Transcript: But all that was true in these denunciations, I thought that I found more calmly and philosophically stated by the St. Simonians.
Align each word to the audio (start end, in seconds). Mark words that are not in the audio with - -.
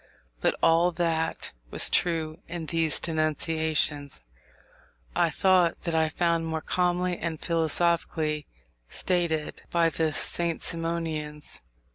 But 0.39 0.55
all 0.63 0.91
that 0.93 1.53
was 1.69 1.87
true 1.87 2.39
in 2.47 2.65
these 2.65 2.99
denunciations, 2.99 4.19
I 5.15 5.29
thought 5.29 5.83
that 5.83 5.93
I 5.93 6.09
found 6.09 6.47
more 6.47 6.59
calmly 6.61 7.19
and 7.19 7.39
philosophically 7.39 8.47
stated 8.89 9.61
by 9.69 9.91
the 9.91 10.11
St. 10.11 10.63
Simonians. 10.63 11.61